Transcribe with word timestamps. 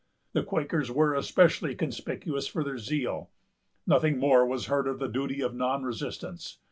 The 0.33 0.41
Quakers 0.41 0.89
were 0.89 1.13
especially 1.13 1.75
conspicuous 1.75 2.47
for 2.47 2.63
their 2.63 2.79
zeal. 2.79 3.29
Nothing 3.85 4.17
more 4.17 4.43
was 4.47 4.65
heard 4.65 4.87
of 4.87 4.97
the 4.97 5.07
duty 5.07 5.41
of 5.41 5.53
non 5.53 5.83
resistance. 5.83 6.57